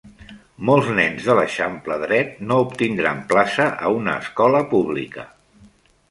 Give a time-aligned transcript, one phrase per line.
[0.67, 5.27] Molts nens de l'Eixample dret no obtindran plaça a una escola pública.